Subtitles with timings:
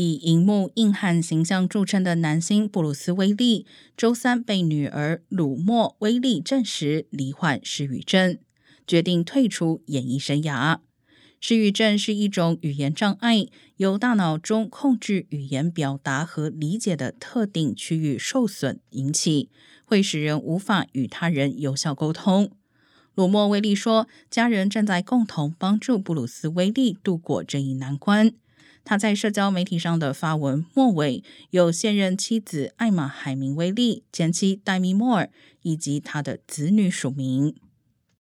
[0.00, 3.66] 以荧幕硬汉形象著称的男星布鲁斯·威利，
[3.96, 8.38] 周三被女儿鲁莫·威利证实罹患失语症，
[8.86, 10.78] 决定退出演艺生涯。
[11.40, 13.48] 失语症是一种语言障碍，
[13.78, 19.50] 由大脑中控制语言表达和理解的特定区域受损引起，
[19.84, 22.52] 会使人无法与他人有效沟通。
[23.16, 28.32] 鲁莫·威利说：“家人正在共同帮助布鲁斯·威利度过这一难关。”
[28.84, 35.30] 他在社交媒体上的发文末尾有现任妻子艾玛·海明威利、前妻戴米·莫尔
[35.62, 37.54] 以及他的子女署名。